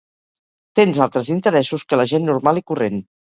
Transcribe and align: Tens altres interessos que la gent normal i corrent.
Tens 0.79 1.01
altres 1.05 1.29
interessos 1.35 1.85
que 1.91 2.01
la 2.01 2.07
gent 2.15 2.27
normal 2.31 2.63
i 2.65 2.67
corrent. 2.73 2.99